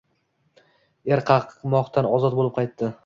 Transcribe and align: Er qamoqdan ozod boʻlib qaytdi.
Er 1.15 1.23
qamoqdan 1.27 2.09
ozod 2.17 2.39
boʻlib 2.41 2.57
qaytdi. 2.57 2.91